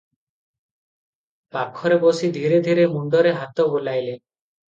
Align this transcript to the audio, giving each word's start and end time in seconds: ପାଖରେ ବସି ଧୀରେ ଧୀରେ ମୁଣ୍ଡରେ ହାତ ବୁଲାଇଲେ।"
ପାଖରେ 1.57 1.99
ବସି 2.05 2.31
ଧୀରେ 2.37 2.59
ଧୀରେ 2.69 2.87
ମୁଣ୍ଡରେ 2.95 3.35
ହାତ 3.43 3.69
ବୁଲାଇଲେ।" 3.77 4.17